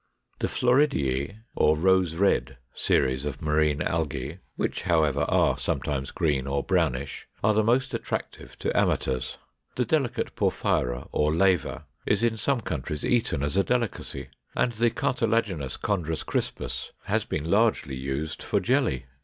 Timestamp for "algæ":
3.81-4.39